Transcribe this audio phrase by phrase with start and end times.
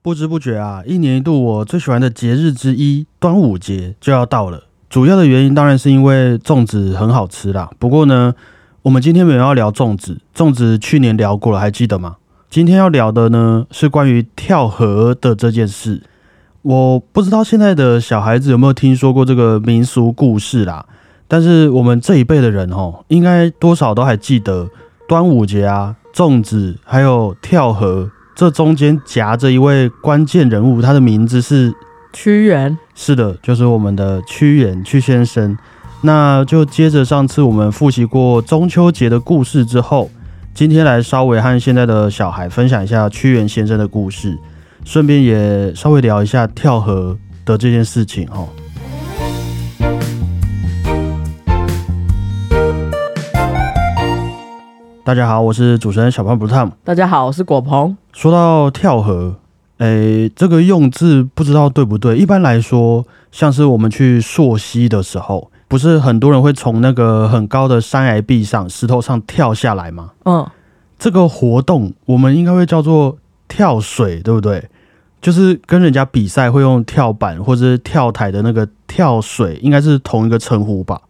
[0.00, 4.64] 不知不觉啊，一年一度我最喜欢的节日之一端午节就要到了。
[4.88, 7.68] 主要的原因当然是因为粽子很好吃啦。
[7.78, 8.32] 不过呢，
[8.82, 12.16] 我们今天没有要聊粽子，粽子去年聊过了，还记得吗？
[12.48, 16.02] 今天要聊的呢是关于跳河的这件事。
[16.62, 20.86] 我不知道现在的小孩子有没有听说过这个民俗故事啦，
[21.26, 24.70] 但是我们这一辈的人哦，应该多少都还记得
[25.06, 28.10] 端午节啊，粽子还有跳河。
[28.38, 31.74] 这中间夹着一位关键人物，他的名字是
[32.12, 32.78] 屈原。
[32.94, 35.58] 是的，就是我们的屈原屈先生。
[36.02, 40.08] 那就接着上次我们复习过中秋节的故事之后，
[40.54, 44.38] 今天来稍微和现在的小孩分享一下屈原先生的故事，
[44.84, 48.48] 顺便也稍微聊一下跳河的这件事情哦。
[55.08, 56.70] 大家好，我是主持人小胖不烫。
[56.84, 57.96] 大家好，我是果鹏。
[58.12, 59.36] 说到跳河，
[59.78, 62.18] 诶，这个用字不知道对不对？
[62.18, 70.10] 一般来说，像是我们去溯溪的时候，不是很多人会从那个很高的山崖壁上、石头上跳下来吗？
[70.26, 70.46] 嗯，
[70.98, 73.16] 这个活动我们应该会叫做
[73.48, 74.68] 跳水，对不对？
[75.22, 81.00] 就是跟人家比赛会用跳板或者是跳台的那个跳水，应该是同一个称呼吧？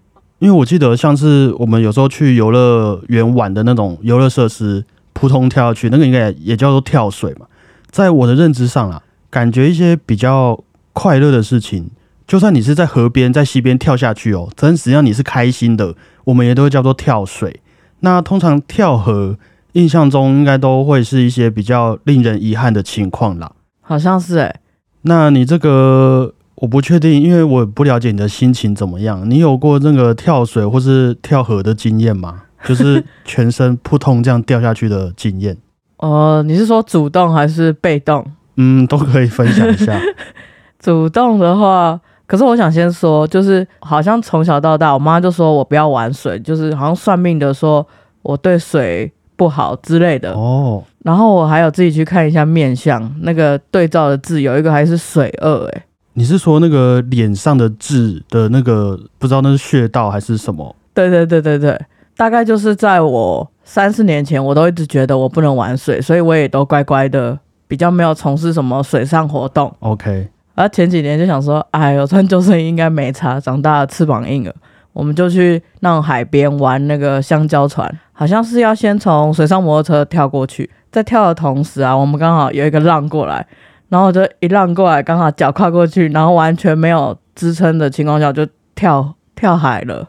[0.41, 7.47] 因为我记得，像是我们有时候去游乐园玩的那种游乐设施，扑通跳下去，那个应该也叫做跳水嘛。
[7.91, 11.91] 在我的认知上啊，感觉一些比较快乐的事情，
[12.27, 15.95] 就算你是在河边、在溪边跳下去哦，但实际上你是开心的，
[16.25, 17.61] 我们也都会叫做跳水。
[18.01, 19.37] 那通常跳河，
[19.73, 23.51] 印象中应该都会是一些比较令人遗憾的情况啦。
[23.81, 24.61] 好像是哎，
[25.03, 26.35] 那你这个？
[26.61, 29.29] 我不确定，因为我不了解你的心情怎么样。
[29.31, 32.43] 你有过那个跳水或是跳河的经验吗？
[32.67, 35.57] 就是全身扑通这样掉下去的经验。
[35.99, 38.25] 哦，你是说主动还是被动？
[38.57, 39.97] 嗯，都可以分享一下。
[40.81, 47.87] 主动的话，可是我想先说，就是好像从小到大，我妈就说我不要玩水，就是好像算命的说
[48.23, 50.33] 我对水不好之类的。
[50.33, 50.83] 哦。
[51.05, 55.85] 然后我还有自己去看一下面相，那个对照的字有一个还是水二，哎。
[56.19, 60.75] 你是说那个脸上的痣的那个，不知道那是穴道还是什么？
[60.93, 61.81] 对对对对对，
[62.17, 69.73] 大概就是在我三四年前，我都一直觉得我不能玩水，所以我也都乖乖的，比较没有从事什么水上活动。
[69.79, 74.53] OK，而前几年就想说，哎，呦穿救生衣应该没差，长大了翅膀硬了，
[74.93, 83.47] 我们就去那种海边玩那个香蕉船，好像是要先从水上摩托车跳过去，在跳的同时啊，我们刚好有一个浪过来。
[83.89, 90.09] 然后就一浪过来，刚好脚跨过去，然后完全没有支撑的情况下就跳跳海了。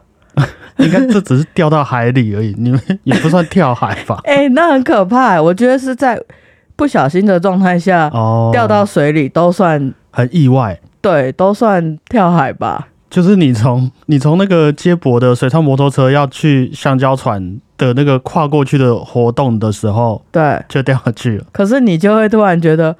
[0.76, 4.18] 你看，这只是掉到海里而已，你们也不算跳海吧？
[4.24, 5.40] 哎，那很可怕。
[5.40, 6.18] 我觉得是在
[6.74, 10.80] 不小心的状态下哦掉到水里都算很意外。
[11.02, 12.88] 对，都算跳海吧。
[13.10, 21.44] 就是你从你从那个接驳的水上摩托车要去橡胶船的那个跨过去的活动的时候，对，就掉下去了。
[21.52, 22.96] 可是你就会突然觉得。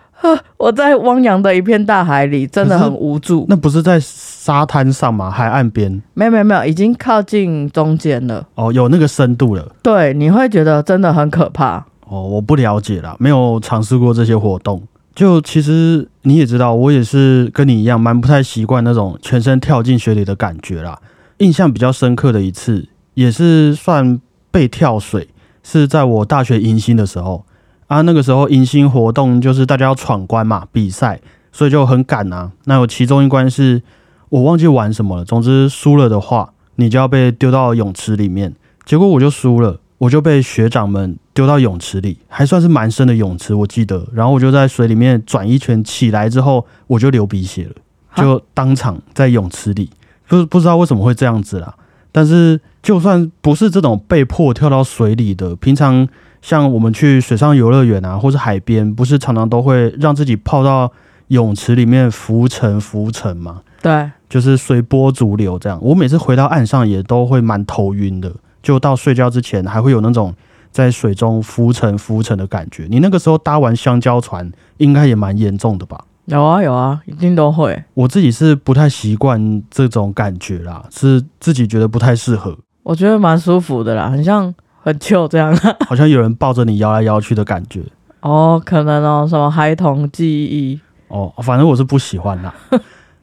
[0.59, 3.47] 我在汪洋的一片大海里，真的很无助。
[3.48, 5.31] 那不是在沙滩上吗？
[5.31, 5.91] 海岸边？
[6.12, 8.47] 没有没有没有，已经靠近中间了。
[8.54, 9.66] 哦，有那个深度了。
[9.82, 11.78] 对，你会觉得真的很可怕。
[12.06, 14.82] 哦，我不了解啦，没有尝试过这些活动。
[15.21, 20.99] 就其实你也知道，我也是跟你一样，蛮不太习惯那种全身跳进水里的感觉啦。
[21.41, 24.19] 印象比较深刻的一次，也是算
[24.51, 25.29] 被跳水，
[25.63, 27.45] 是在我大学迎新的时候。
[27.89, 31.21] 啊，那个时候迎新活动就是大家要闯关嘛，比赛，
[31.53, 32.53] 所以就很赶啊。
[32.65, 33.83] 那有其中一关是
[34.31, 38.55] 我忘记玩什么了，总之输了的话，你就要被丢到泳池里面。
[38.87, 44.09] 结果我就输了，我就被学长们丢到泳池里，还算是蛮深的泳池，我记得。
[44.15, 47.75] 然后我就在水里面转一圈，起来之后我就流鼻血了，
[48.16, 49.91] 就当场在泳池里，
[50.27, 51.75] 不不知道为什么会这样子啦。
[52.10, 56.09] 但是就算不是这种被迫跳到水里的，平常。
[56.43, 60.91] 像我们去水上游乐园啊，或是海边，不是常常都会让自己泡到
[61.27, 63.60] 泳池里面浮沉浮沉吗？
[63.83, 65.78] 对，就是随波逐流这样。
[65.83, 70.34] 我每次回到岸上也都会蛮头晕的，就到睡觉之前还会有那种
[70.71, 72.86] 在水中浮沉浮沉的感觉。
[72.91, 76.04] 你那个时候搭完香蕉船，应该也蛮严重的吧？
[76.27, 77.84] 有啊有啊，一定都会。
[77.95, 82.57] 我自己是不太习惯这种感觉啦，是自己觉得不太适合。
[82.83, 84.54] 我觉得蛮舒服的啦，很像。
[84.83, 85.54] 很旧这样，
[85.86, 87.83] 好像有人抱着你摇来摇去的感觉。
[88.21, 90.80] 哦，可能哦，什么孩童记忆？
[91.09, 92.54] 哦，反正我是不喜欢啦。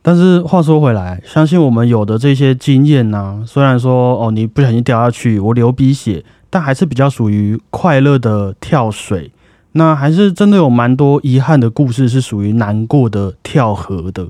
[0.07, 9.29] 但是话说回来，相信我们有的这些经验呢，虽然说哦，你不小心掉下去，我流鼻血，但还是比较属于快乐的跳水。
[9.73, 14.29] 那还是真的有蛮多遗憾的故事，是属于难过的跳河的。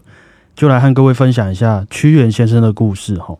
[0.55, 3.35] 就来和各位分享一下屈原先生的故事哈。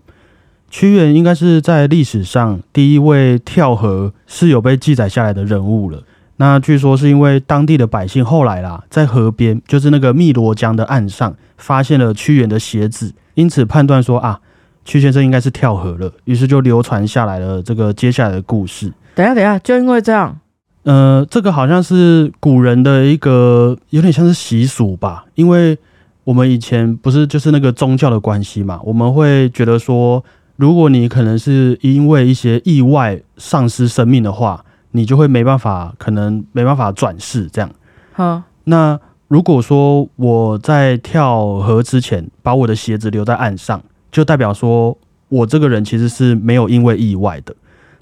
[0.70, 6.04] 屈原应该是在历史上第一位跳河是有被记载下来的人物了。
[6.40, 14.40] 那据说是因为当地的百姓后来啦，在河边，就是那个汨罗江的岸上，发现了屈原的鞋子，因此判断说啊，
[14.86, 18.94] 屈先生应该是跳河了，于是就流传下来了这个接下来的故事。
[19.16, 20.40] 等一下，等一下，就因为这样，
[20.84, 25.76] 呃，这个好像是古人的一个有点像是习俗吧，因为
[26.24, 30.24] 我们以前不是就是那个宗教的关系嘛，我们会觉得说，
[30.56, 34.64] 如果你可能是因为一些意外丧失生命的话。
[34.92, 37.70] 你就会没办法，可能没办法转世这样。
[38.14, 43.82] 好，那如果说我在跳河之前把我的鞋子留在岸上，
[44.12, 44.98] 就代表说
[45.30, 47.56] 我这个人其实是没有因为意外的。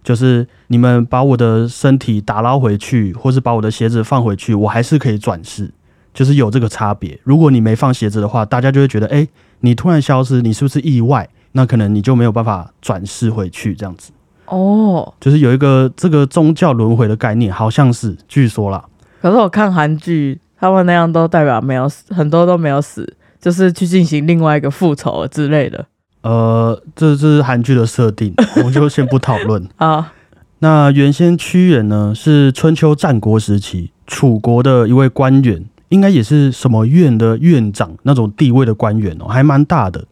[0.03, 5.73] 就是你们把我的身体打捞回去，或是把我的鞋子放回去，我还是可以转世，
[6.13, 7.19] 就是有这个差别。
[7.23, 9.27] 如果你没放鞋子的话，大家就会觉得，哎，
[9.61, 11.27] 你突然消失，你是不是意外？
[11.53, 14.11] 那可能你就没有办法转世回去这样子。
[14.45, 18.83] 哦，就是有一个这个宗教轮回的概念，好像是据说啦。
[19.21, 25.85] 可是我看韩剧，他们那样都代表没有死，很多都没有死，就是去进行另外一个复仇之类的。
[26.21, 30.11] 呃，这是韩剧的设定， 我们就先不讨论 啊。
[30.59, 40.05] 那原先屈原呢，是春秋战国时期楚国的一位官员，应该也是什么院的院长那种地位的官员哦，还蛮大的。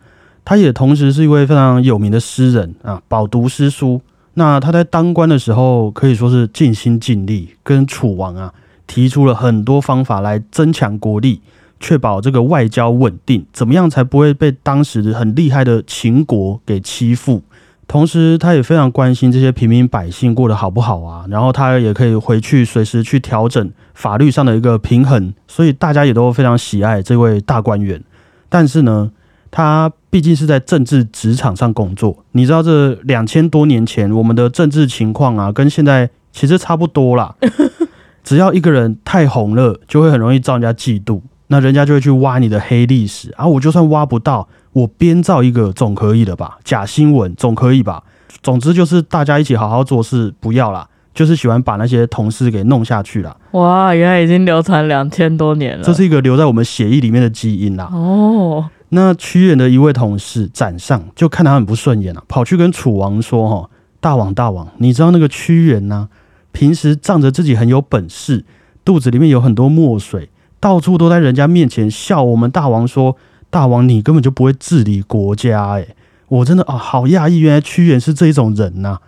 [0.45, 4.01] 他也同时是一位非常有名的诗人啊，饱读诗书。
[4.35, 8.51] 那他在当官的时候，可以说是尽心尽力，跟楚王啊
[8.87, 11.41] 提出了很多方法来增强国力，
[11.79, 13.45] 确保这个外交稳定。
[13.53, 17.43] 怎么样才不会被当时很厉害的秦国给欺负？
[17.87, 21.25] 同时，他也非常关心这些平民百姓过得好不好啊。
[21.29, 28.01] 然后他也可以回去随时去调整法律上的一个平衡，所以大家也都非常喜爱这位大官员。
[28.49, 29.11] 但是呢？
[29.55, 37.35] 他毕竟是在政治职场上工作，你知道这两千多年前我们的政治情况啊，跟现在其实差不多啦。
[38.25, 43.45] 只要一个人太红了，就会很容易遭人家嫉妒，那人家就会去挖你的黑历史啊。
[43.45, 46.57] 我就算挖不到，我编造一个总可以的吧？
[46.63, 48.01] 假新闻总可以吧？
[48.41, 53.37] 总之就是大家一起好好做事，不要啦，就是喜欢把那些同事给弄下去了。
[53.51, 57.87] 哇，原来已经流传两千多年了，这是一个留在我们血液里面的基因啦。
[57.93, 58.65] 哦。
[58.95, 63.69] 那屈原的一位同事展上就看他很不顺眼啊，跑去跟楚王说：“哈，
[63.99, 66.09] 大王大王，你知道那个屈原呢？
[66.51, 68.45] 平时仗着自己很有本事，
[68.85, 70.29] 肚子里面有很多墨水，
[70.59, 73.17] 到处都在人家面前笑我们大王说，
[73.49, 75.71] 大王你根本就不会治理国家。
[75.71, 75.87] 哎，
[76.27, 78.99] 我真的啊，好讶异，原来屈原是这一种人呐。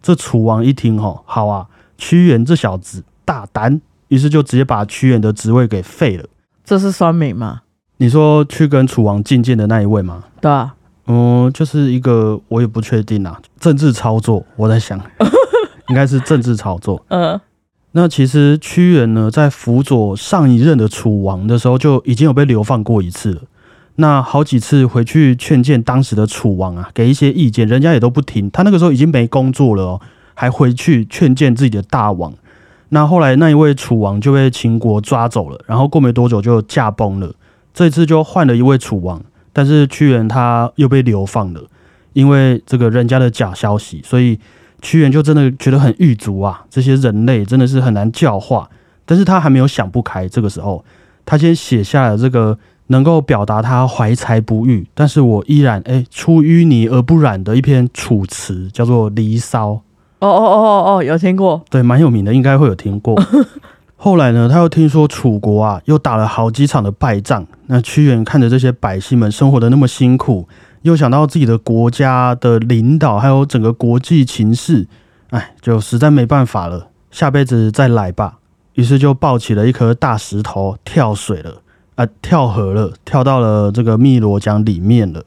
[0.00, 1.66] 这楚王一听，哈，好啊，
[1.98, 6.26] 屈原这小子大胆，于是就直接把屈原的职位给废了。
[6.64, 7.62] 这是酸民吗？”
[8.02, 10.24] 你说去跟楚王觐见的那一位吗？
[10.40, 10.74] 对啊，
[11.06, 15.00] 嗯，就是一个我也不确定啊，政治操作，我在想，
[15.88, 17.00] 应该是政治操作。
[17.10, 17.40] 嗯，
[17.92, 23.42] 那其实屈原呢，在辅佐上一任的楚王的时候，就已经有被流放过一次了。
[23.94, 28.50] 那好几次回去劝谏当时的楚王啊，给一些意见，人家也都不听。
[28.50, 30.00] 他那个时候已经没工作了哦，
[30.34, 32.32] 还回去劝谏自己的大王。
[32.88, 37.32] 那后来那一位楚王就被秦国抓走了，然后过没多久就驾崩了。
[37.74, 41.62] 这次就换了一位楚王，但是屈原他又被流放了，
[42.12, 44.38] 因为这个人家的假消息，所以
[44.80, 46.64] 屈原就真的觉得很狱卒啊！
[46.68, 48.68] 这些人类真的是很难教化，
[49.06, 50.28] 但是他还没有想不开。
[50.28, 50.84] 这个时候，
[51.24, 59.70] 他先写下了这个能够表达他怀才不遇，但是我依然哎出淤泥而不染的一篇楚辞，叫做《离骚》。
[60.18, 61.64] 哦哦哦哦哦，有听过？
[61.70, 63.20] 对，蛮有名的，应该会有听过。
[64.04, 67.46] 后来呢，他又听说楚国啊，又打了好几场的败仗。
[67.68, 70.48] 那屈原看着这些百姓们生活的那么辛苦，
[70.82, 74.88] 又想到自己的国家的领导，还有整个国际情势，
[75.30, 78.38] 哎，就实在没办法了，下辈子再来吧。
[78.74, 81.62] 于是就抱起了一颗大石头，跳水了，
[81.94, 85.22] 啊，跳河了，跳到了这个汨罗江里面了。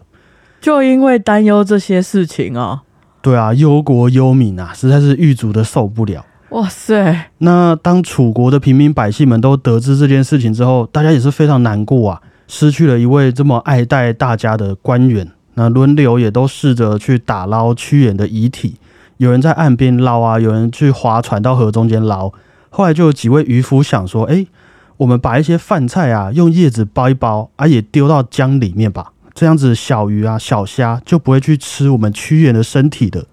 [0.59, 2.83] 就因为担忧这些事情啊，
[3.21, 6.25] 对啊，忧国忧民啊，实在是狱卒的受不了。
[6.55, 7.31] 哇塞！
[7.39, 15.29] 那当楚国的平民百姓们都得知这件事情之后，大家也是非常难过啊，失去了一位这么爱戴大家的官员。
[15.55, 18.75] 那轮流也都试着去打捞屈原的遗体，
[19.17, 22.31] 有人在岸边捞啊，有人去划船到河中间捞。
[22.69, 24.47] 后来就有几位渔夫想说：“哎，
[24.95, 33.25] 我们把一些饭菜啊，用叶子包一包啊，也丢到江里面吧，这样子小鱼啊、小虾就不会去吃我们屈原的身体的。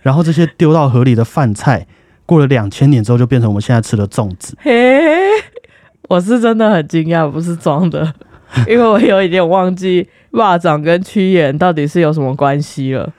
[0.00, 1.86] 然后这些丢到河里的饭菜。”
[2.26, 4.54] 过了两千年之后就变成我们现在吃的粽子。
[4.60, 5.00] 嘿，
[6.08, 8.12] 我是真的很惊讶，不是装的，
[8.68, 13.12] 因为我有一点忘记蚂蚱跟屈原到底是有什么关系了。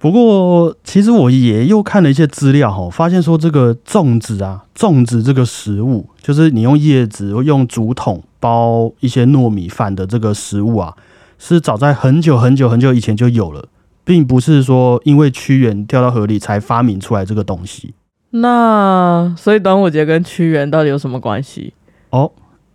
[0.00, 10.94] 不过，其实我也又看了一些资料哈，发现说这个粽子啊，粽子这个食物，就是你用叶子用竹筒包一些糯米饭的这个食物啊，
[11.36, 13.66] 是早在很久很久很久以前就有了，
[14.04, 17.94] 并不是说因为屈原掉到河里才发明出来这个东西。
[18.30, 21.72] 那所以端午节跟屈原到底有什么关系？
[22.10, 22.30] 哦，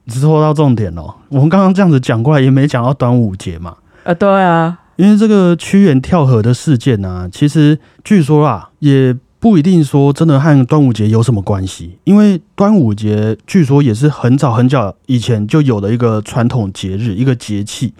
[0.07, 3.77] 说到重点哦，我们刚刚这样子讲过来，也没讲到端午节嘛。
[4.03, 4.79] 啊，对啊。
[4.95, 11.97] 因为这个屈原跳河的事件呢，其实据说啊，也不一定说真的和端午节有什么关系。
[12.03, 17.93] 因为端午节据说也是很早很早以前就有的一个传统节日，一个节气。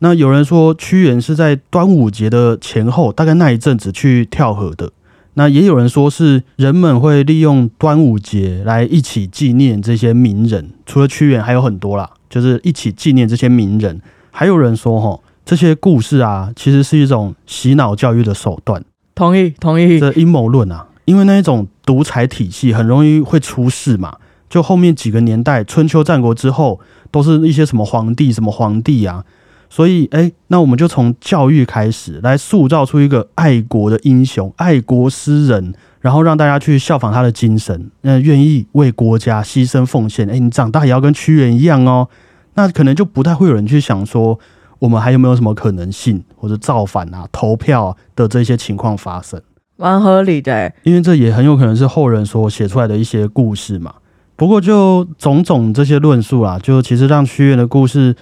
[0.00, 4.90] 那有人说屈原是在端午节的前后，大概那一阵子去跳河的。
[5.38, 10.70] 那也有人说是人们会利用端午节来一起纪念这些名人。
[10.84, 14.02] 除了屈原，还有很多啦，就是一起纪念这些名人。
[14.30, 15.20] 还有人说哈。
[15.48, 18.84] 这些故事啊，其实是一种洗脑教育的手段。
[19.14, 20.00] 同意，同意。
[20.00, 24.16] 这阴谋论啊，因为那一种独裁体系很容易会出事嘛。
[24.50, 26.80] 就后面几个年代，春秋战国之后，
[27.12, 29.24] 都是一些什么皇帝、什么皇帝啊。
[29.68, 40.28] 所以，哎，那我们就从教育开始，来塑造出一个爱国的英雄、爱国诗人，然后让大家去效仿他的精神，那愿意为国家牺牲奉献。
[40.30, 42.08] 哎，你长大也要跟屈原一样哦。
[42.54, 44.38] 那可能就不太会有人去想说。
[44.78, 49.40] 我们还有没有什么可能性，或者造反啊、投票的这些情况发生？
[49.78, 53.94] 蛮合理的，因为这也很有可能是后人所写出来的一些故事嘛。
[54.36, 58.14] 不过就种种这些论述啊，就其实让屈原的故事，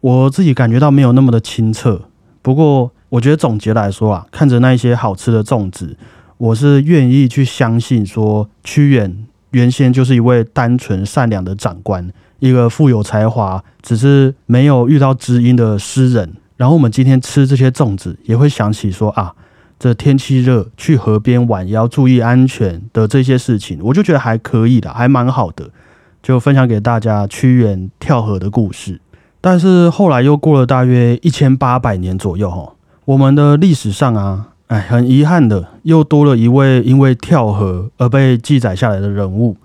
[0.00, 2.02] 我自己感觉到没有那么的清澈。
[2.42, 5.96] 不过我觉得总结来说啊，看着那一些好吃的粽子，
[6.38, 12.10] 我是愿意去相信说，屈原原先就是一位单纯善良的长官。
[12.38, 16.34] 一个富有才华，只是没有遇到知音的诗人。
[16.56, 19.34] 然后我们今天吃这些粽子，也会想起说啊，
[19.78, 25.70] 这天气热，去河边玩也要注意安全的这些事情，我就觉得还可以的，还蛮好的，
[26.22, 29.00] 就分享给大家屈原跳河的故事。
[29.40, 32.72] 但是后来又过了大约一千八百年左右，哈，
[33.04, 39.56] 我们的历史上啊，哎，很遗憾的，又多了一位因为跳河而被记载下来的人物。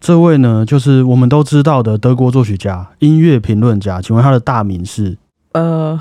[0.00, 4.00] 这位呢，就是我们都知道的德国作曲家、音乐评论家。
[4.00, 5.18] 请问他的大名是？
[5.52, 5.98] 呃，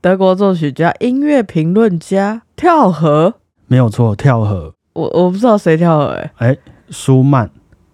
[0.00, 3.34] 德国作曲家、音乐评论家跳河？
[3.68, 4.74] 没有错，跳河。
[4.94, 6.30] 我我不知道谁跳河哎。
[6.38, 6.56] 哎，
[6.90, 7.48] 舒曼。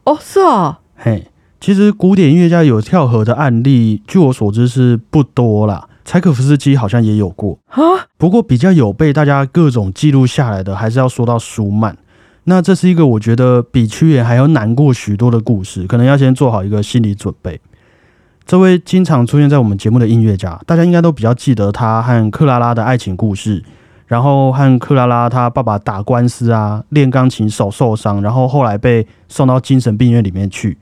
[0.04, 0.80] 哦，是啊。
[0.96, 1.28] 嘿，
[1.62, 5.88] 其实古典音乐家有跳河的案例，据我所知是不多啦。
[6.04, 7.80] 柴可夫斯基好像也有过啊。
[8.18, 11.96] 不过比较有被大家各种记录下来的，还是要说到舒曼。
[12.42, 17.60] 那这是一个我觉得比屈原还要难过许多的故事，可能要先做好一个心理准备。
[18.44, 23.62] 这位经常出现在我们节目的音乐家，大家应该都比较记得他和克拉拉的爱情故事，
[24.08, 30.76] 然后和克拉拉他爸爸打官司啊，练钢琴手受伤，然后后来被送到精神病院里面去。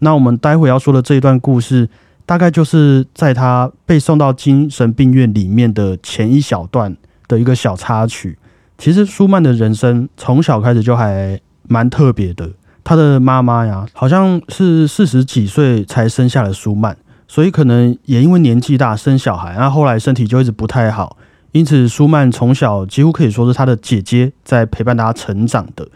[0.00, 1.88] 那我们待会要说的这一段故事，
[2.24, 6.96] 大概就是在他被送到精神病院里面的前一小段
[7.28, 8.38] 的一个小插曲。
[8.78, 12.50] 其实舒曼的人生从小开始就还蛮特别的。
[12.84, 21.16] 他的妈妈呀，好像是四十几岁才生下了舒曼，所以可能也因为年纪大生小孩，然后后来身体就一直不太好。
[21.52, 25.88] 因此，舒曼从小几乎可以说是他的姐姐在陪伴他成长的。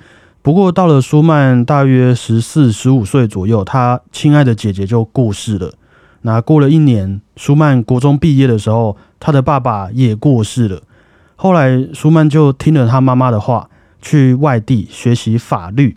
[0.43, 5.73] 不过，到了舒曼大约十四、十五岁左右，他亲爱的姐姐就过世了。
[6.23, 10.83] 那过了一年，舒曼国中毕业的时候，他的爸爸也过世了。
[11.37, 13.69] 后来，舒曼就听了他妈妈的话，
[14.01, 15.97] 去外地学习法律，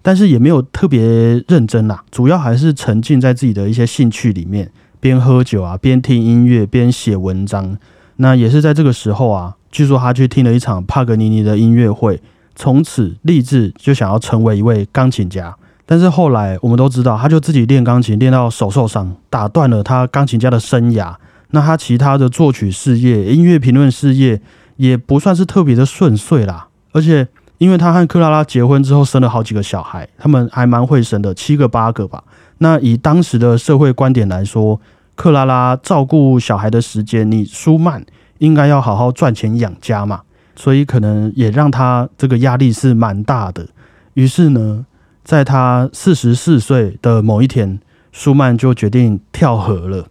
[0.00, 4.70] 但是也没有特别认真啦，主要还是沉浸在自己的一些兴趣里面，
[5.00, 7.76] 边喝酒啊，边听音乐，边写文章。
[8.16, 12.20] 那也是在这个时候啊，据说他去听了一场帕格尼尼的音乐会，
[12.54, 15.56] 从此立志就想要成为一位钢琴家。
[15.86, 21.14] 但是后来我们都知道，他就自己练钢琴，练到手受伤，打断了他钢琴家的生涯。
[21.50, 24.40] 那他其他的作曲事业、音乐评论事业。
[24.76, 27.28] 也不算是特别的顺遂啦，而且
[27.58, 32.24] 因为他和克拉拉结婚之后生了好几个小孩，他们还蛮会生的，七个八个吧。
[32.58, 34.80] 那以当时的社会观点来说，
[35.14, 38.04] 克拉拉照顾小孩的时间，你舒曼
[38.38, 40.22] 应该要好好赚钱养家嘛，
[40.56, 43.68] 所以可能也让他这个压力是蛮大的。
[44.14, 44.84] 于是呢，
[45.24, 47.80] 在他四十四岁的某一天，
[48.12, 50.06] 舒曼就决定跳河了。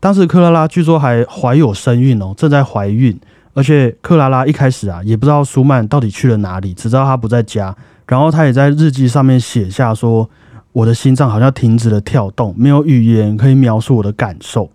[0.00, 3.18] 当时克拉拉据说还怀有身孕哦，正在怀孕。
[3.54, 7.76] 而且克拉拉一开始啊也不知道舒曼到底去了哪里，只知道他不在家，
[8.08, 10.30] 然后他也在日记上面写下说，
[10.72, 14.70] 我的心脏好像停止了跳动，没有语言可以描述我的感受。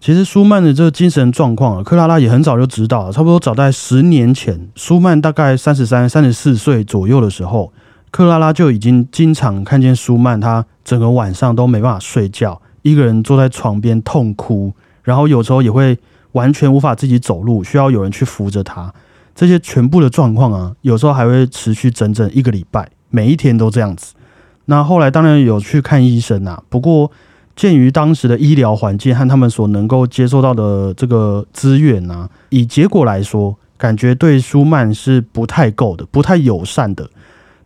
[0.00, 7.72] 其实舒曼的这个精神状况啊，克拉拉也很早就知道了，差不多早在十年前，舒曼大概三十三、三十四岁左右的时候，
[8.12, 15.98] 克拉拉就已经经常看见舒曼，他整个晚上都没办法睡觉，一个人坐在床边痛哭，然后有时候也会
[16.32, 18.94] 完全无法自己走路，需要有人去扶着他。
[19.34, 24.14] 这些全部的状况啊，有时候还会持续整整一个礼拜，每一天都这样子。
[24.66, 27.10] 那后来当然有去看医生啊，不过。
[27.58, 37.10] 鉴于当时的医疗环境和他们所能够接受到的这个资源呢，以结果来说，感觉对舒曼是不太够的，不太友善的。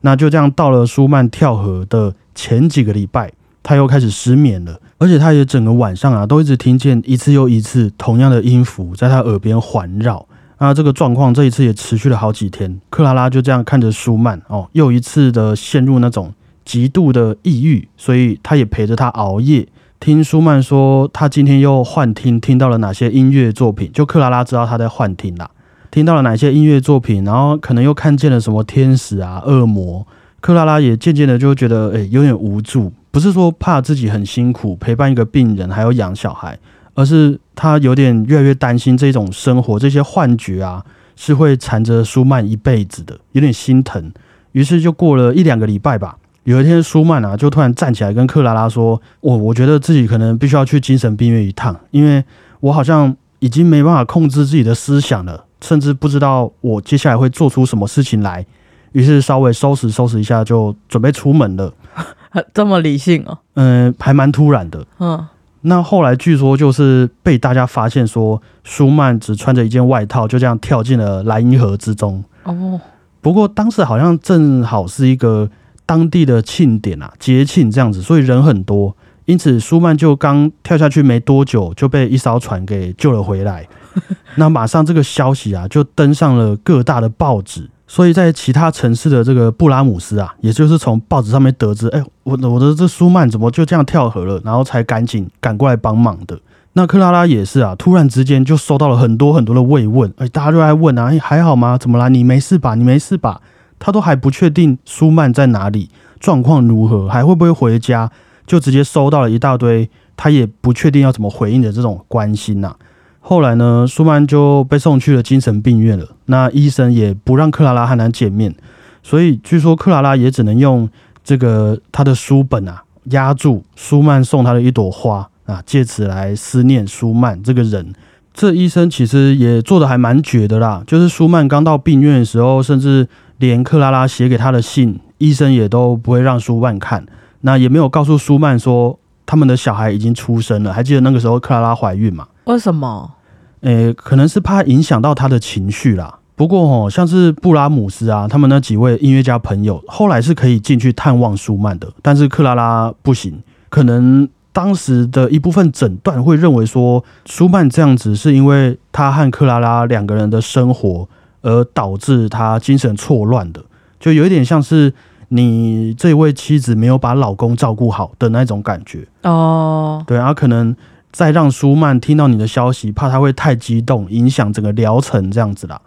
[0.00, 3.30] 那就这样，到了舒曼跳河的前几个礼拜，
[3.62, 10.26] 他又开始失眠了，而且他也整个晚上啊，都一直听见一次又一次同样的音符在他耳边环绕。
[10.56, 12.80] 那这个状况这一次也持续了好几天。
[12.88, 16.32] 克拉拉就这样看着舒曼哦，又一次的陷入那种
[16.64, 19.68] 极度的抑郁，所以他也陪着他熬夜。
[20.02, 23.88] 听舒曼说，他今天又幻听，听到了哪些音乐作品？
[23.92, 25.48] 就克拉拉知道他在幻听啦，
[25.92, 30.04] 听到了哪些音乐作品，然后可能又看见了什么天使啊、恶魔。
[30.40, 32.92] 克拉拉也渐渐的就觉得，诶，有点无助。
[33.12, 36.58] 不是说怕自己很辛苦陪伴一个病人，还要养小孩，
[36.94, 44.12] 而是他有点越来越担心这种生活，这些幻觉啊，是会缠着舒曼一辈子的，有点心疼。
[44.50, 46.16] 于是就过了一两个礼拜吧。
[46.44, 52.24] 有一天，舒曼啊，就突然站起来跟克拉拉说：“我我觉得自己可能必须要去精神病院一趟，因为
[52.58, 58.44] 我好像已经没办法控制自己的思想了，甚至不知道我接下来会做出什么事情来。”
[58.90, 61.72] 于是稍微收拾收拾一下，就准备出门了。
[62.52, 63.38] 这么理性哦？
[63.54, 64.84] 嗯，还蛮突然的。
[64.98, 65.24] 嗯，
[65.60, 72.22] 那后来据说就是被大家发现说，舒曼只穿着一件外套，就这样跳进了莱茵河之中。
[72.42, 72.80] 哦，
[73.20, 75.48] 不过当时好像正好是一个。
[75.92, 78.96] 当地的庆典啊，节庆这样子，所以人很多，
[79.26, 83.68] 因此舒曼就刚跳下去没多久，就被一艘船给救了回来。
[84.36, 96.40] 那马上这个消息啊，就登上了各大的报纸，所以在其他城市的这个布拉姆斯啊，也就是从报纸上面得知，哎，我我的这舒曼怎么就这样跳河了，然后才赶紧赶过来帮忙的。
[96.72, 101.76] 那克拉拉也是啊，突然之间就收到了很多很多的慰问，哎，大家就在问啊，哎，还好吗？
[101.76, 102.08] 怎么啦？
[102.08, 102.74] 你没事吧？
[102.74, 103.42] 你没事吧？
[103.84, 105.90] 他都还不确定舒曼在哪里，
[106.20, 108.08] 状况如何，还会不会回家，
[108.46, 112.76] 就直接收到了一大堆，他也不确定要怎么回应的这种关心呐。
[113.18, 116.06] 后来呢，舒曼就被送去了精神病院了。
[116.26, 118.54] 那医生也不让克拉拉和他见面，
[119.02, 120.88] 所以据说克拉拉也只能用
[121.24, 127.92] 这个他的书本啊压住舒曼送他的一朵花啊，借此来思念舒曼这个人。
[128.32, 133.08] 这医生其实也做的还蛮绝的啦，就是舒曼刚到病院的时候，甚至。
[133.48, 137.04] 连克拉拉写给他的信，医生也都不会让舒曼看，
[137.40, 140.72] 那也没有告诉舒曼说他们的小孩已经出生了。
[140.72, 142.28] 还记得那个时候克拉拉怀孕吗？
[142.44, 143.14] 为什么？
[143.62, 146.20] 诶，可能是怕影响到他的情绪啦。
[146.36, 153.42] 不过哦，像是布拉姆斯啊，他们那几位音乐家朋友，后来是可以进去探望舒曼的，但是克拉拉不行。
[153.68, 161.08] 可能当时的一部分诊断会认为说，舒曼这样子是因为他和克拉拉两个人的生活。
[161.42, 163.62] 而导致他精神错乱的，
[164.00, 164.92] 就有一点像是
[165.28, 170.02] 你这位妻子没有把老公照顾好的那种感觉哦。
[170.06, 170.74] 对啊，可能
[171.10, 175.80] 再让舒曼听到你的消息，怕他会太激动，影响整个疗程这样子啦。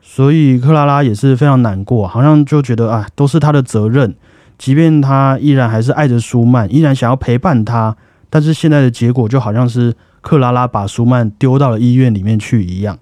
[0.00, 4.14] 所以克拉拉也是非常难过，好像就觉得啊，都是他的责任。
[4.58, 7.96] 即便他依然还是爱着舒曼，依然想要陪伴他，
[8.30, 12.98] 但是现在的结果就好像是克拉拉把舒曼丢到了医院里面去一样。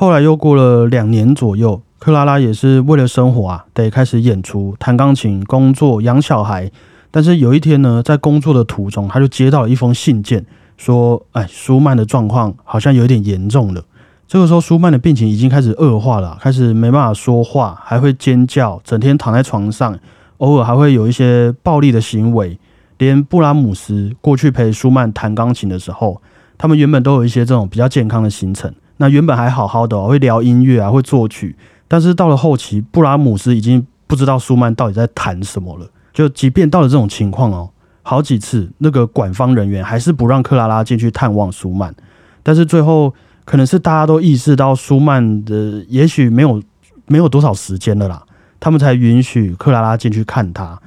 [0.00, 6.72] 后来又过了两年左右，克拉拉也是为了生活啊，得开始演出、弹钢琴、工作、养小孩。
[7.10, 10.46] 但是有一天呢，在工作的途中，他就接到了一封信件，
[10.78, 13.84] 说：“哎，舒曼的状况好像有点严重了。”
[14.26, 19.98] 这个时候，舒曼的病情已经开始恶化了，开始没办法说话，还会尖叫，整天躺在床上，
[20.38, 22.58] 偶尔还会有一些暴力的行为。
[22.96, 26.22] 连布拉姆斯过去陪舒曼弹钢琴的时候，
[26.56, 28.72] 他们原本都有一些这种比较健康的行程。
[29.00, 31.56] 那原本还好好的，会聊音乐啊，会作曲，
[31.88, 35.88] 但是到了后期，布拉姆斯已经不知道舒曼到底在弹什么了。
[36.12, 37.70] 就即便到了这种情况哦，
[38.02, 41.94] 好几次那个管方人员还是不让克拉拉进去探望舒曼。
[42.42, 43.14] 但是最后
[43.46, 46.62] 可能是大家都意识到舒曼的也许没有
[47.06, 48.22] 没有多少时间了啦，
[48.60, 50.78] 他们才允许克拉拉进去看他。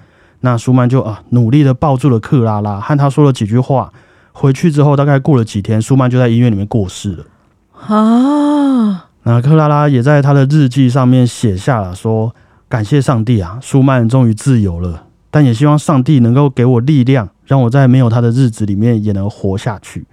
[0.41, 3.91] 那舒曼就啊努力的抱住了克拉拉，和他说了几句话。
[4.33, 7.25] 回去之后大概过了几天，舒曼就在医院里面过世了。
[7.87, 12.33] 啊，那克拉拉也在他的日记上面写下了说，
[12.69, 15.03] 感谢上帝啊，舒曼终于自由了。
[15.29, 20.05] 但也希望上帝能够给我力量，让我在没有他的日子里面也能活下去。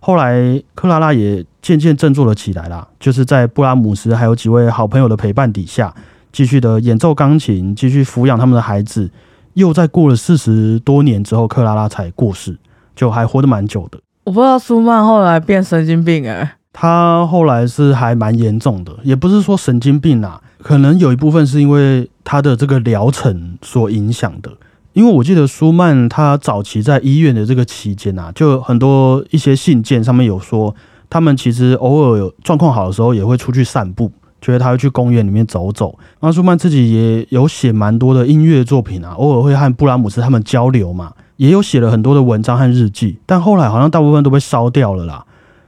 [0.00, 5.94] 后来，克拉拉也渐渐振作了起来啦，就是在布拉姆斯还有几位好朋友的陪伴底下，
[6.32, 9.10] 继续的演奏钢琴，继续抚养他们的孩子。
[9.54, 12.58] 又在过了四十多年之后，克拉拉才过世，
[12.96, 13.98] 就还活得蛮久的。
[14.24, 24.50] 我不知道舒曼后来变神经病哎，他后来是还蛮严重的，也不是说神经病啊，可能有一部分是因为他的这个疗程所影响的。
[24.92, 30.74] 因为我记得舒曼他早期在医院的这个期间啊，就很多一些信件上面有说，
[31.08, 34.12] 他们其实偶尔有状况好的时候也会出去散步。
[34.40, 35.98] 觉得他会去公园里面走走。
[36.20, 43.16] 那舒曼自己也有写蛮多的音乐作品啊，偶尔会和布拉姆斯他们交流嘛，也有写了很多的文章和日记。
[43.24, 45.24] 但后来好像大部分都被烧掉了啦。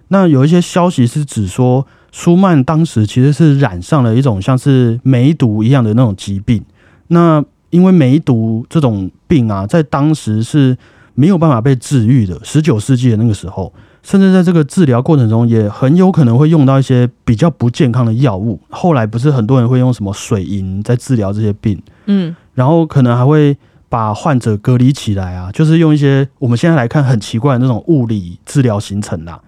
[0.09, 6.63] 那有一些消息是指说，舒曼当时其实是染上了一种像是梅毒一样的那种疾病。
[7.09, 10.77] 那因为梅毒这种病啊，在当时是
[11.15, 12.39] 没有办法被治愈的。
[12.43, 13.73] 十九世纪的那个时候。
[14.03, 18.61] 甚至在这个治疗过程中，也很有可能会用到一些比较不健康的药物。
[18.71, 23.57] 后来不是很多人会用什么水银在治疗这些病，嗯，然后可能还会
[23.89, 29.41] 把患者隔离起来啊，就是用一些我们现在来看很奇怪的那种物理治疗形成啦。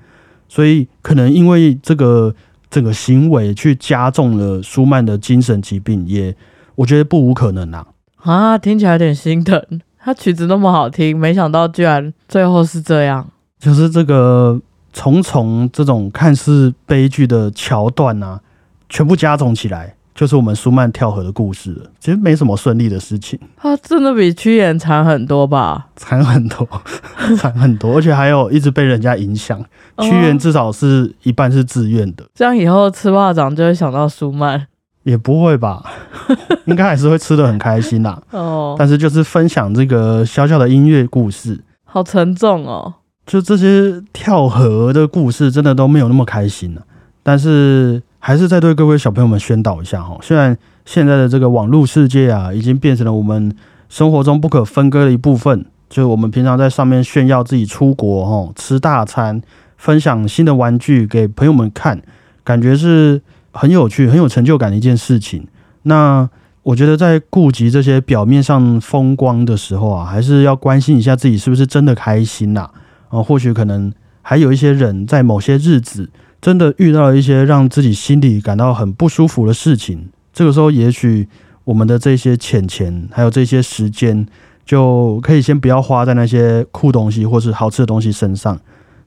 [0.49, 2.35] 所以可能因为这个
[2.71, 6.35] 这个行为去加重了舒曼的精神疾病，也
[6.75, 7.87] 我觉得不无可能啊。
[8.17, 9.63] 啊，听起来有点心疼。
[9.99, 13.29] 他曲子那么好听，没想到居然最后是这样。
[13.59, 14.59] 就是这个
[14.93, 18.41] 重重这种看似悲剧的桥段啊，
[18.89, 21.87] 全部加总起来，就是我们舒曼跳河的故事了。
[22.01, 25.87] 其实没什么顺利的事情，他真的比屈原惨很多吧？
[25.95, 26.69] 惨很多，
[27.39, 29.65] 惨很多，而且还有一直被人家影响。
[30.01, 34.67] 屈原至少是一半是自愿的，这样以后吃霸掌就会想到舒曼，
[35.05, 35.85] 也不会吧？
[36.67, 38.21] 应该还是会吃的很开心啦。
[38.33, 42.93] 哦，但是就是分享这个小小的音乐故事，好沉重哦。
[43.25, 46.83] 就这些跳河的故事，真的都没有那么开心了。
[47.23, 53.55] 但是还是再对各位小朋友们宣导一下哈，虽然现在的这个网络世界啊，已经变成了我们
[53.89, 55.65] 生活中不可分割的一部分。
[55.89, 59.41] 就是我们平常在上面炫耀自己出国哈，吃大餐，
[59.79, 62.03] 分享新的玩具给朋友们看，
[62.45, 65.47] 感觉是很有趣、很有成就感的一件事情。
[65.85, 66.29] 那
[66.63, 72.69] 我觉得在顾及这些表面上风光的时候啊，还是要关心一下自己是不是真的开心呐。
[73.09, 80.09] 啊，或许可能还有一些人在某些日子真的遇到了一些让自己心里感到很不舒服的事情。
[80.33, 81.29] 这个时候，也许
[81.65, 84.27] 我们的这些钱钱还有这些时间，
[84.65, 88.59] 就可以先不要花在那些酷东西或是好吃的东西身上，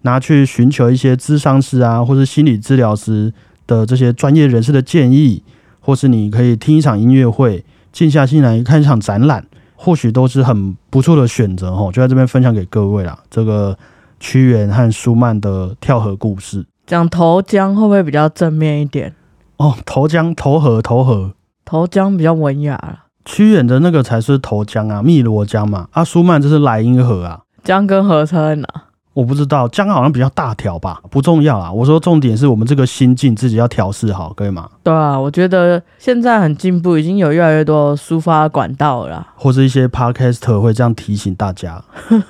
[0.01, 3.33] 拿去寻求一些咨商师啊，或是心理治疗师
[3.65, 5.41] 的这些专业人士的建议，
[5.79, 11.89] 或是你可以听一场音乐会，静下心来看一场展览，或许都是很不错的选择哦。
[11.93, 13.77] 就在这边分享给各位啦，这个。
[14.23, 19.15] 屈原和舒曼的跳河故事，讲投江会不会比较正面一点？
[19.55, 21.31] 哦，投江、投河、投河、
[21.63, 23.05] 投江比较文雅了。
[23.23, 25.87] 屈原的那个才是投江啊，汨罗江嘛。
[25.91, 27.43] 啊，舒曼这是莱茵河啊。
[27.63, 28.67] 江跟河差在哪？
[29.13, 31.71] 我不知道，江好像比较大条吧，不重要啊。
[31.71, 34.69] 我说重点是我们这个心境自己要调试好，可以吗？
[34.83, 41.81] 对啊，我觉得现在很进步，已经有越来越多抒发管道了，或者一些 podcast 会这样提醒大家。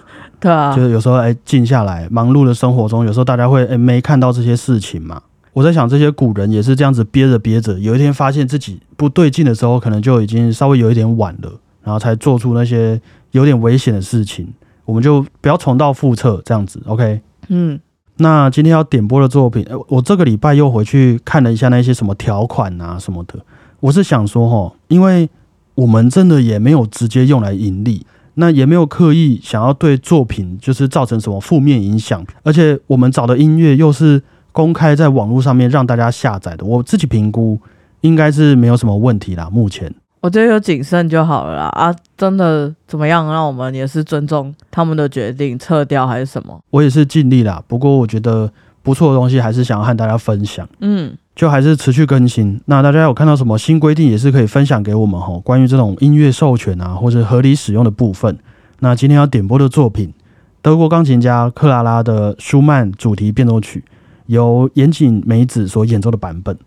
[0.42, 5.22] 对啊，就是有时候哎，静下来，忙碌的生活中，有时候大家会哎没看到这些事情嘛。
[5.54, 11.52] 我在想，这些古人也是这样子憋着憋着，有一天发现自己不对劲的时候，可能就已经稍微有一点晚了，
[11.84, 13.00] 然后才做出那些
[13.32, 14.48] 有点危险的事情。
[14.86, 17.22] 我们就不要重蹈覆辙，这样子，OK？
[17.48, 17.80] 嗯。
[18.18, 23.40] 那今天要点播的作品，我这个礼拜又回去看了一下那些什么条款啊什么的。
[23.80, 25.28] 我是想说，哈，因为
[25.76, 28.06] 我们真的也没有直接用来盈利。
[28.36, 37.60] 那也没有刻意想要对作品就是造成什么负面影响，而且我们找的音乐又是公开在网络上面让大家下载的，我自己评估
[38.02, 39.50] 应该是没有什么问题啦。
[39.52, 41.64] 目前我觉得有谨慎就好了啦。
[41.70, 43.26] 啊，真的怎么样？
[43.32, 46.60] 让我们也是尊重他们的决定，撤掉还是什么？
[46.70, 47.64] 我也是尽力啦。
[47.68, 48.52] 不过我觉得
[48.84, 50.68] 不错的东西还是想要和大家分享。
[50.80, 51.18] 嗯。
[51.36, 52.60] 就还是持续更新。
[52.66, 55.40] 那大家有看到什么新规定，也是可以分享给我们哈。
[55.40, 58.38] 关于这种音乐授权啊，或者合理使用的部分。
[58.80, 60.14] 那今天要点播的作品，
[60.62, 63.84] 德国钢琴家克拉拉的舒曼主题变奏曲，
[64.26, 66.58] 由岩井美子所演奏的版本。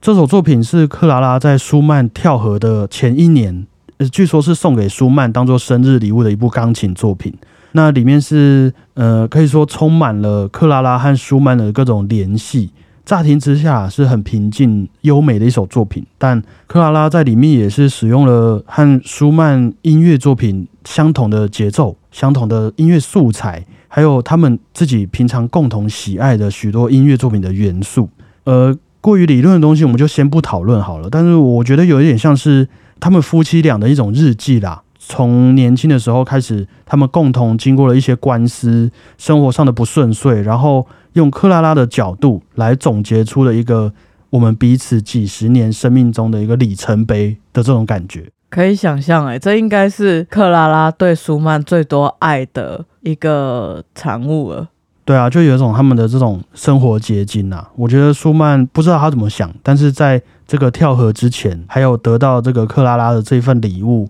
[0.00, 3.66] 这首作品是克拉拉在舒曼跳河的前一年，
[3.98, 7.34] 呃，据说是送给舒曼当做生日礼物的一部钢琴作品。
[7.72, 12.70] 那里面是呃，可以说充满了克拉拉和舒曼的各种联系。
[13.10, 28.08] 乍听之下是很平静优美的一首作品，但克拉拉在里面也是使用了和舒曼音乐作品相同的节奏、相同的音乐素材，还有他们自己平常共同喜爱的许多音乐作品的元素。
[28.44, 31.08] 呃，过于理论的东西我们就先不讨论好了。
[31.10, 32.68] 但是我觉得有一点像是
[33.00, 34.82] 他们夫妻俩的一种日记啦。
[35.02, 43.92] 从年轻的时候开始，他们共同经过了一些官司，生活上的不顺遂，然后用克拉拉的角度来总结出了一个
[44.30, 48.30] 我们彼此几十年生命中的一个里程碑的这种感觉。
[48.48, 54.68] 可以想象，哎，这应该是克拉拉对舒曼最多爱的一个产物了。
[55.04, 57.70] 对啊，就有一种他们的这种生活结晶啊。
[57.76, 64.08] 我觉得舒曼不知道他怎么想，但是在这个跳河之前，还有得到这个克拉拉的这份礼物。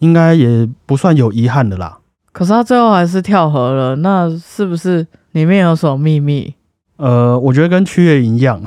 [0.00, 1.98] 应该也不算有遗憾的啦。
[2.30, 6.54] 可是他最后还是跳河了，那是不是里面有什么秘密？
[6.96, 8.62] 呃，我觉得跟屈原一样，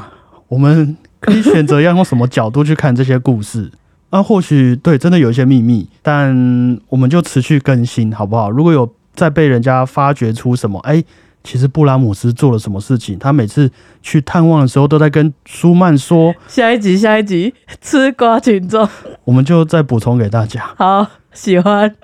[0.47, 3.71] 我们可以选择要用什么角度去看这些故事。
[4.11, 8.51] 那或许对，真的有一些秘密，但我们就持续更新，好不好？
[8.51, 11.03] 如果有再被人家发掘出什么，哎。
[11.43, 13.17] 其实布拉姆斯做了什么事情？
[13.17, 18.85] 他每次去探望的时候，都在跟舒曼说：“下一集，下一集，吃瓜群众。”
[19.23, 20.61] 我们就再补充给大家。
[20.75, 21.95] 好，喜欢。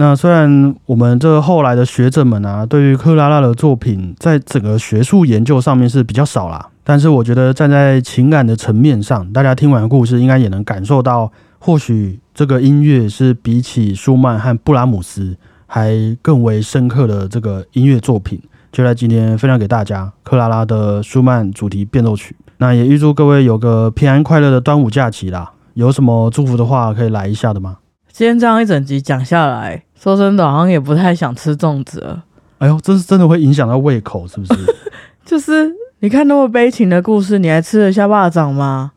[0.00, 18.40] 那虽然我们这后来的学者们啊，对于克拉拉的作品，在整个学术研究上面是比较少啦，但是我觉得站在情感的层面上，大家听完故事，应该也能感受到，或许这个音乐是比起舒曼和布拉姆斯还更为深刻的这个音乐作品。
[18.70, 22.36] 就在今天分享给大家克拉拉的舒曼主题变奏曲。
[22.58, 25.50] 那也预祝各位有个平安快乐的端午假期啦！
[25.74, 27.78] 有什么祝福的话可以来一下的吗？
[28.18, 32.24] 今天这样一整集讲下来，说真的，好像也不太想吃粽子了。
[32.58, 34.54] 哎呦，这是真的会影响到胃口，是不是？
[35.24, 38.90] 就是你看那么悲情的故事，你还吃得下巴掌吗？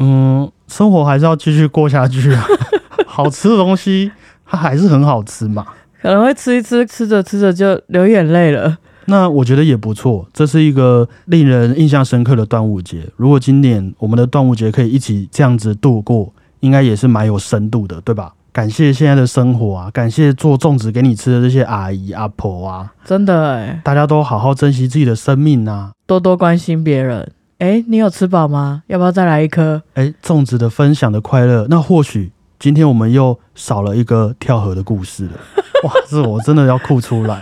[0.00, 2.44] 嗯，生活还是要继续过下去啊。
[3.08, 4.12] 好吃的东西，
[4.44, 5.64] 它还是很好吃嘛。
[6.02, 8.76] 可能会吃一吃，吃着吃着就流眼泪了。
[9.06, 13.08] 那我觉得也不错，这是一个令人印象深刻的端午节。
[13.16, 18.34] 如果今年我们的端午节可以一起这样子度过，应该也是蛮有深度的，对吧？
[18.52, 27.32] 感谢现在的生活啊，感谢做粽子给你吃的这些阿姨阿婆啊，真的哎，大家都好好珍惜自己的生命啊，多多关心别人。
[27.60, 28.82] 哎，你有吃饱吗？
[28.88, 29.80] 要不要再来一颗？
[29.94, 35.32] 哎，粽子的分享的快乐，那或许今天我们又少了一个跳河的故事了。
[35.84, 37.40] 哇，这我真的要哭出来。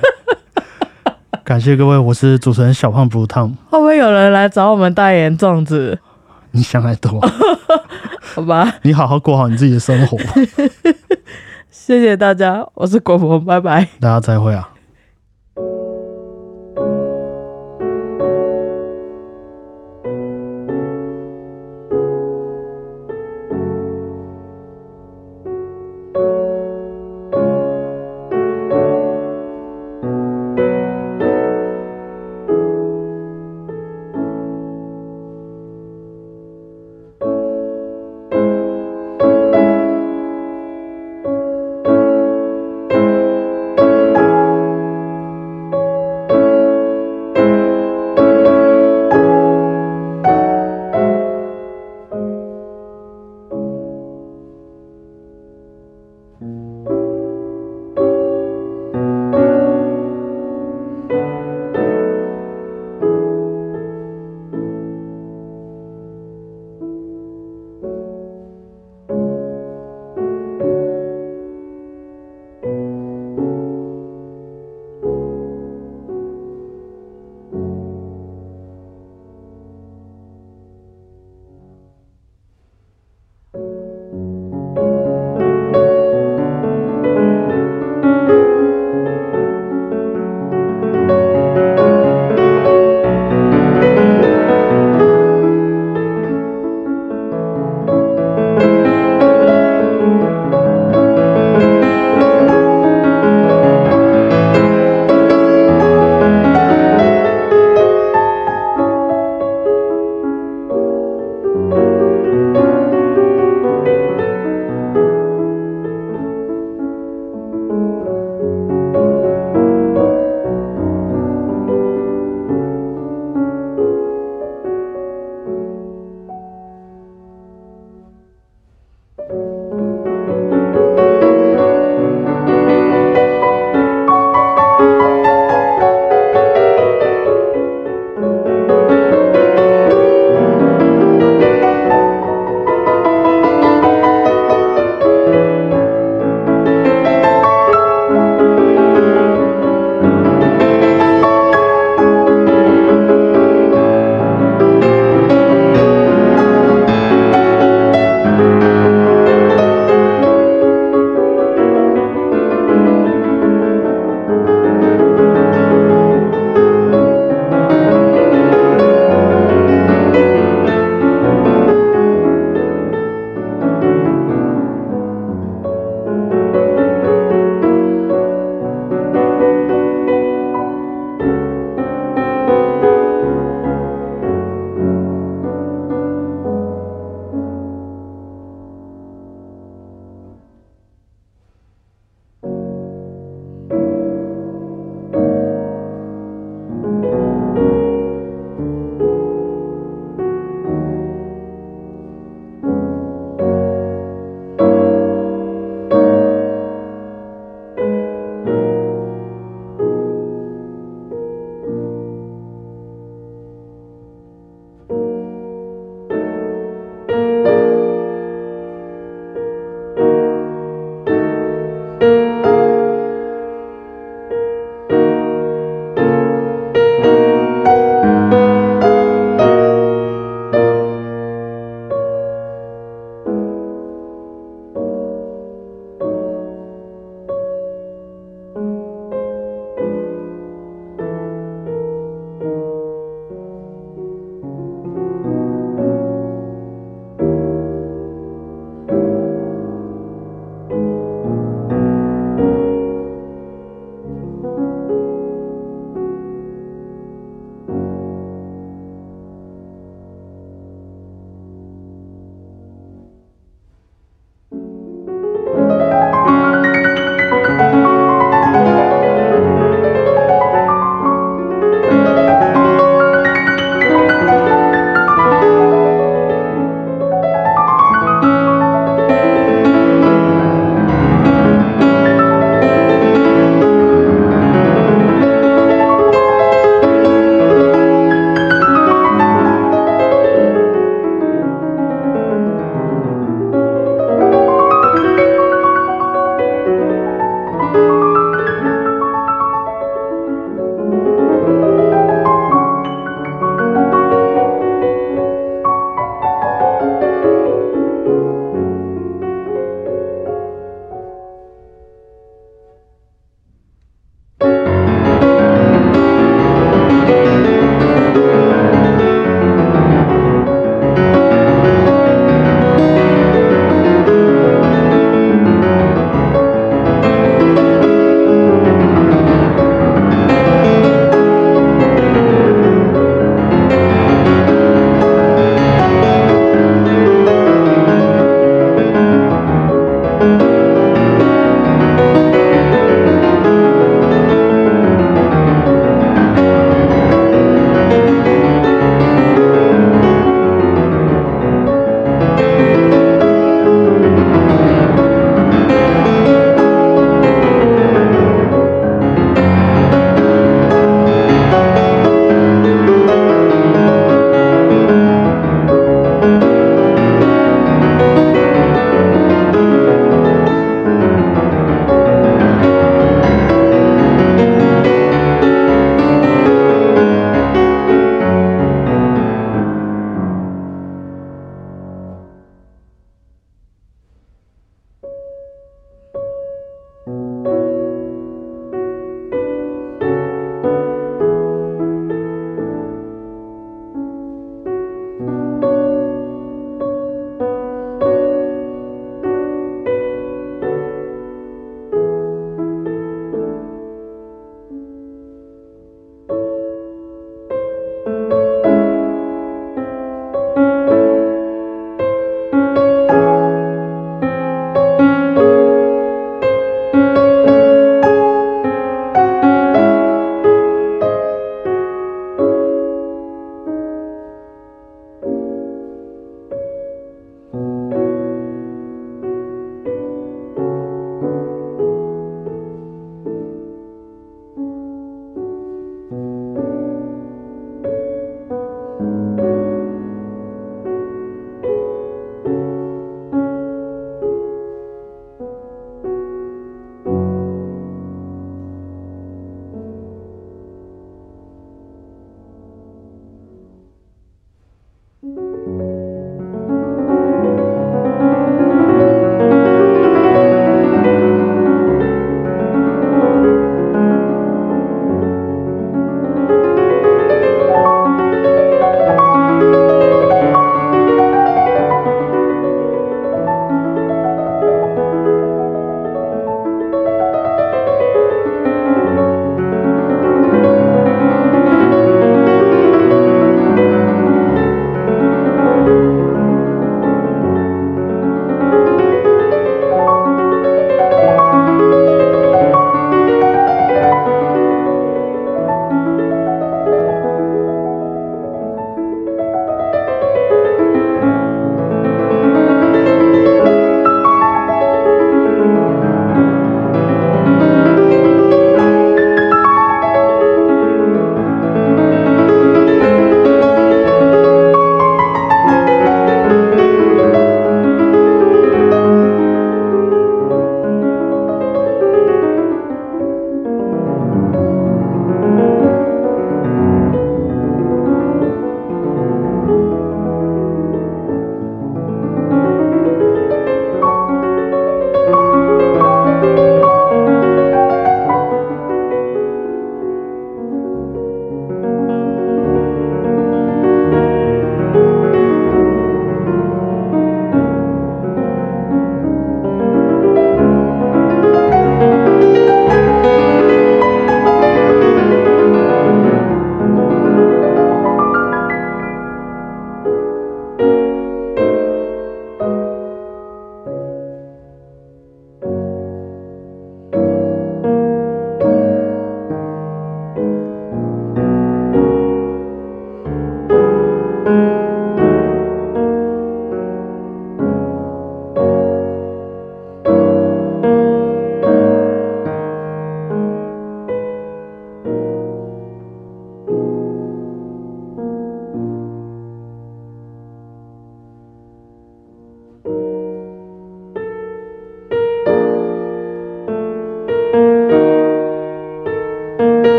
[1.42, 3.48] 感谢各位，我是主持人小胖不烫。
[3.68, 5.98] 会不会有人来找我们代言粽子？
[6.52, 7.20] 你想太多，
[8.34, 8.76] 好吧。
[8.82, 10.18] 你好好过好你自己的生活。
[11.70, 13.86] 谢谢大家，我是国博，拜拜。
[14.00, 14.68] 大家再会啊。